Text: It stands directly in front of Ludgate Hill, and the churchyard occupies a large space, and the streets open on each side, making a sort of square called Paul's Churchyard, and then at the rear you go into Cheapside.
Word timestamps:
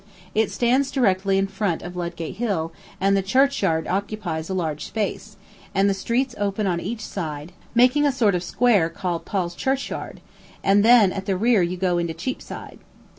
It 0.33 0.49
stands 0.51 0.89
directly 0.89 1.37
in 1.37 1.45
front 1.45 1.83
of 1.83 1.95
Ludgate 1.95 2.37
Hill, 2.37 2.73
and 2.99 3.15
the 3.15 3.21
churchyard 3.21 3.85
occupies 3.87 4.49
a 4.49 4.53
large 4.55 4.83
space, 4.85 5.37
and 5.75 5.87
the 5.87 5.93
streets 5.93 6.33
open 6.39 6.65
on 6.65 6.79
each 6.79 7.01
side, 7.05 7.51
making 7.75 8.07
a 8.07 8.11
sort 8.11 8.33
of 8.33 8.41
square 8.41 8.89
called 8.89 9.25
Paul's 9.25 9.53
Churchyard, 9.53 10.19
and 10.63 10.83
then 10.83 11.11
at 11.13 11.27
the 11.27 11.37
rear 11.37 11.61
you 11.61 11.77
go 11.77 11.99
into 11.99 12.15
Cheapside. 12.15 12.79